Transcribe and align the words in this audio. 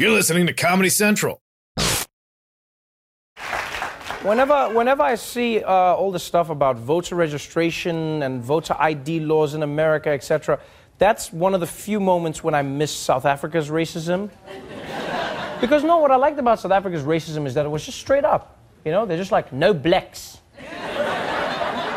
You're 0.00 0.12
listening 0.12 0.46
to 0.46 0.52
Comedy 0.52 0.90
Central. 0.90 1.42
Whenever, 4.22 4.68
whenever 4.68 5.02
I 5.02 5.16
see 5.16 5.60
uh, 5.60 5.72
all 5.72 6.12
the 6.12 6.20
stuff 6.20 6.50
about 6.50 6.76
voter 6.76 7.16
registration 7.16 8.22
and 8.22 8.40
voter 8.40 8.76
ID 8.78 9.18
laws 9.18 9.54
in 9.54 9.64
America, 9.64 10.10
etc., 10.10 10.60
that's 10.98 11.32
one 11.32 11.52
of 11.52 11.58
the 11.58 11.66
few 11.66 11.98
moments 11.98 12.44
when 12.44 12.54
I 12.54 12.62
miss 12.62 12.92
South 12.92 13.24
Africa's 13.24 13.70
racism. 13.70 14.30
because 15.60 15.82
no, 15.82 15.98
what 15.98 16.12
I 16.12 16.16
liked 16.16 16.38
about 16.38 16.60
South 16.60 16.70
Africa's 16.70 17.02
racism 17.02 17.44
is 17.44 17.54
that 17.54 17.66
it 17.66 17.68
was 17.68 17.84
just 17.84 17.98
straight 17.98 18.24
up. 18.24 18.56
You 18.84 18.92
know, 18.92 19.04
they're 19.04 19.18
just 19.18 19.32
like 19.32 19.52
no 19.52 19.74
blacks, 19.74 20.38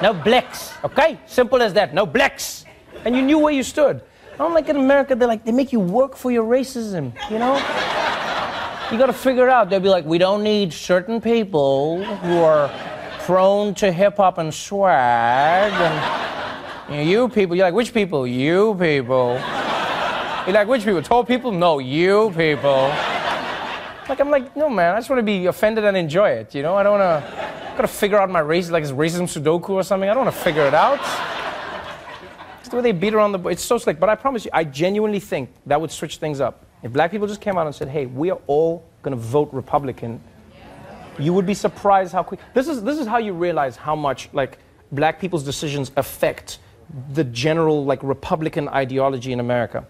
no 0.02 0.20
blacks. 0.24 0.74
Okay, 0.84 1.20
simple 1.28 1.62
as 1.62 1.74
that. 1.74 1.94
No 1.94 2.08
blacks, 2.08 2.66
and 3.06 3.16
you 3.16 3.22
knew 3.22 3.38
where 3.38 3.54
you 3.54 3.62
stood. 3.62 4.02
I 4.42 4.44
don't 4.44 4.56
like 4.56 4.70
in 4.70 4.76
America. 4.76 5.14
They're 5.14 5.28
like 5.28 5.46
they 5.46 5.52
make 5.52 5.72
you 5.72 5.80
work 5.80 6.16
for 6.16 6.32
your 6.32 6.46
racism. 6.46 7.14
You 7.30 7.38
know. 7.38 7.54
You 8.92 8.98
got 8.98 9.06
to 9.06 9.14
figure 9.14 9.48
it 9.48 9.52
out. 9.52 9.70
They'll 9.70 9.80
be 9.80 9.88
like, 9.88 10.04
we 10.04 10.18
don't 10.18 10.42
need 10.42 10.74
certain 10.74 11.22
people 11.22 12.04
who 12.04 12.40
are 12.40 12.68
prone 13.20 13.76
to 13.76 13.92
hip 13.92 14.18
hop 14.18 14.40
and 14.40 14.52
swag. 14.52 15.72
And 15.72 16.90
you, 16.90 16.96
know, 16.96 17.10
you 17.12 17.30
people, 17.30 17.56
you're 17.56 17.68
like, 17.68 17.76
which 17.76 17.94
people? 17.94 18.26
You 18.26 18.76
people. 18.80 19.34
You're 20.48 20.56
like, 20.56 20.68
which 20.68 20.86
people? 20.86 21.04
Tall 21.04 21.24
people? 21.24 21.52
No, 21.52 21.78
you 21.78 22.34
people. 22.36 22.88
Like, 24.10 24.20
I'm 24.20 24.32
like, 24.32 24.58
no, 24.58 24.70
man, 24.70 24.96
I 24.96 24.98
just 24.98 25.10
want 25.12 25.20
to 25.20 25.24
be 25.24 25.46
offended 25.46 25.86
and 25.86 25.96
enjoy 25.96 26.32
it, 26.32 26.56
you 26.56 26.64
know? 26.64 26.76
I 26.76 26.82
don't 26.82 27.00
want 27.00 27.24
to, 27.24 27.72
I 27.72 27.78
got 27.78 27.84
to 27.84 27.88
figure 27.88 28.20
out 28.20 28.28
my 28.32 28.40
race, 28.40 28.72
like 28.72 28.82
it's 28.82 28.92
racism 28.92 29.30
Sudoku 29.30 29.70
or 29.70 29.84
something. 29.84 30.10
I 30.10 30.16
don't 30.16 30.26
want 30.26 30.36
to 30.36 30.42
figure 30.42 30.66
it 30.66 30.74
out. 30.74 31.00
The 32.72 32.78
way 32.78 32.82
they 32.82 32.92
beat 32.94 33.14
around 33.14 33.34
the, 33.34 33.40
it's 33.50 33.64
so 33.64 33.78
slick. 33.78 34.00
But 34.00 34.10
I 34.10 34.16
promise 34.16 34.46
you, 34.46 34.52
I 34.54 34.64
genuinely 34.64 35.20
think 35.20 35.50
that 35.66 35.80
would 35.80 35.92
switch 35.92 36.18
things 36.18 36.40
up. 36.40 36.66
If 36.82 36.92
black 36.92 37.12
people 37.12 37.28
just 37.28 37.42
came 37.42 37.58
out 37.58 37.68
and 37.68 37.76
said, 37.76 37.90
hey, 37.90 38.06
we 38.06 38.32
are 38.32 38.40
all 38.48 38.86
going 39.04 39.16
to 39.16 39.22
vote 39.22 39.50
Republican, 39.52 40.22
you 41.20 41.34
would 41.34 41.46
be 41.46 41.54
surprised 41.54 42.14
how 42.14 42.24
quick. 42.24 42.40
This 42.54 42.68
is, 42.68 42.82
this 42.82 42.98
is 42.98 43.06
how 43.06 43.18
you 43.18 43.34
realize 43.34 43.76
how 43.76 43.96
much, 43.96 44.30
like, 44.34 44.58
black 44.92 45.20
people's 45.20 45.44
decisions 45.44 45.92
affect 45.98 46.60
the 47.14 47.24
general, 47.26 47.86
like, 47.86 48.02
Republican 48.02 48.68
ideology 48.70 49.34
in 49.34 49.40
America. 49.40 49.86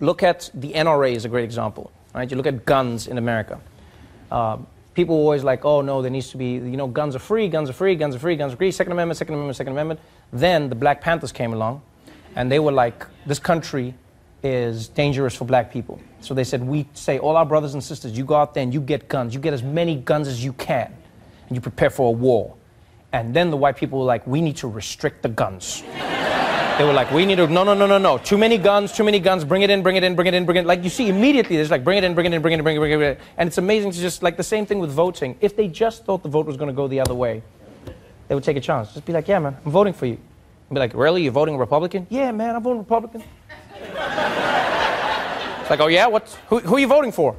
Look 0.00 0.22
at 0.22 0.50
the 0.54 0.72
NRA 0.72 1.14
is 1.14 1.24
a 1.24 1.28
great 1.28 1.44
example, 1.44 1.92
right? 2.14 2.30
You 2.30 2.36
look 2.36 2.46
at 2.46 2.64
guns 2.64 3.06
in 3.06 3.18
America. 3.18 3.60
Uh, 4.30 4.58
people 4.94 5.16
were 5.16 5.22
always 5.22 5.44
like, 5.44 5.64
oh 5.64 5.82
no, 5.82 6.02
there 6.02 6.10
needs 6.10 6.30
to 6.30 6.36
be, 6.36 6.54
you 6.54 6.76
know, 6.76 6.86
guns 6.86 7.14
are 7.14 7.20
free, 7.20 7.48
guns 7.48 7.70
are 7.70 7.74
free, 7.74 7.94
guns 7.94 8.16
are 8.16 8.18
free, 8.18 8.34
guns 8.34 8.54
are 8.54 8.56
free, 8.56 8.72
Second 8.72 8.92
Amendment, 8.92 9.18
Second 9.18 9.34
Amendment, 9.34 9.56
Second 9.56 9.72
Amendment. 9.74 10.00
Then 10.32 10.68
the 10.68 10.74
Black 10.74 11.00
Panthers 11.00 11.32
came 11.32 11.52
along, 11.52 11.82
and 12.36 12.52
they 12.52 12.58
were 12.58 12.72
like, 12.72 13.06
this 13.26 13.38
country 13.38 13.94
is 14.42 14.88
dangerous 14.88 15.34
for 15.34 15.46
black 15.46 15.72
people. 15.72 15.98
So 16.20 16.34
they 16.34 16.44
said, 16.44 16.62
we 16.62 16.86
say, 16.92 17.18
all 17.18 17.36
our 17.36 17.46
brothers 17.46 17.74
and 17.74 17.82
sisters, 17.82 18.16
you 18.16 18.24
go 18.24 18.36
out 18.36 18.54
there 18.54 18.62
and 18.62 18.72
you 18.72 18.80
get 18.80 19.08
guns. 19.08 19.34
You 19.34 19.40
get 19.40 19.54
as 19.54 19.62
many 19.62 19.96
guns 19.96 20.28
as 20.28 20.44
you 20.44 20.52
can, 20.52 20.94
and 21.48 21.56
you 21.56 21.60
prepare 21.60 21.90
for 21.90 22.08
a 22.08 22.12
war. 22.12 22.54
And 23.12 23.34
then 23.34 23.50
the 23.50 23.56
white 23.56 23.76
people 23.76 24.00
were 24.00 24.04
like, 24.04 24.26
we 24.26 24.40
need 24.42 24.56
to 24.58 24.68
restrict 24.68 25.22
the 25.22 25.30
guns. 25.30 25.82
they 26.78 26.84
were 26.84 26.92
like, 26.92 27.10
we 27.10 27.24
need 27.24 27.36
to, 27.36 27.46
no, 27.46 27.64
no, 27.64 27.72
no, 27.72 27.86
no, 27.86 27.96
no. 27.96 28.18
Too 28.18 28.36
many 28.36 28.58
guns, 28.58 28.92
too 28.92 29.04
many 29.04 29.18
guns, 29.18 29.42
bring 29.42 29.62
it 29.62 29.70
in, 29.70 29.82
bring 29.82 29.96
it 29.96 30.04
in, 30.04 30.14
bring 30.14 30.26
it 30.26 30.34
in, 30.34 30.44
bring 30.44 30.58
it 30.58 30.60
in. 30.60 30.66
Like 30.66 30.84
you 30.84 30.90
see 30.90 31.08
immediately, 31.08 31.56
there's 31.56 31.70
like, 31.70 31.84
bring 31.84 31.96
it 31.96 32.04
in, 32.04 32.14
bring 32.14 32.26
it 32.26 32.34
in, 32.34 32.42
bring 32.42 32.52
it 32.52 32.58
in, 32.58 32.64
bring 32.64 32.76
it 32.76 32.82
in, 32.82 32.98
bring 32.98 33.00
it 33.00 33.18
in. 33.18 33.24
And 33.38 33.46
it's 33.46 33.58
amazing 33.58 33.92
to 33.92 33.98
just, 33.98 34.22
like 34.22 34.36
the 34.36 34.42
same 34.44 34.66
thing 34.66 34.78
with 34.78 34.90
voting. 34.90 35.38
If 35.40 35.56
they 35.56 35.68
just 35.68 36.04
thought 36.04 36.22
the 36.22 36.28
vote 36.28 36.44
was 36.44 36.58
going 36.58 36.68
to 36.68 36.74
go 36.74 36.86
the 36.86 37.00
other 37.00 37.14
way, 37.14 37.42
they 38.28 38.34
would 38.34 38.44
take 38.44 38.58
a 38.58 38.60
chance. 38.60 38.92
Just 38.92 39.06
be 39.06 39.14
like, 39.14 39.26
yeah, 39.26 39.38
man, 39.38 39.56
I'm 39.64 39.72
voting 39.72 39.94
for 39.94 40.04
you. 40.04 40.18
And 40.68 40.74
be 40.74 40.80
like, 40.80 40.94
really? 40.94 41.22
You're 41.22 41.32
voting 41.32 41.56
Republican? 41.56 42.06
Yeah, 42.10 42.32
man, 42.32 42.56
I'm 42.56 42.62
voting 42.62 42.80
Republican. 42.80 43.22
It's 45.60 45.70
like, 45.70 45.80
oh 45.80 45.88
yeah, 45.88 46.06
what's 46.06 46.36
who, 46.48 46.60
who 46.60 46.76
are 46.76 46.78
you 46.78 46.86
voting 46.86 47.12
for? 47.12 47.36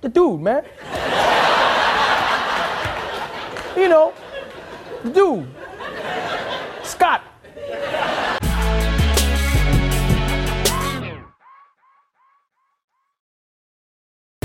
The 0.00 0.08
dude, 0.08 0.40
man. 0.40 0.64
you 3.76 3.88
know, 3.88 4.12
the 5.02 5.10
dude. 5.10 5.48
Scott. 6.84 7.22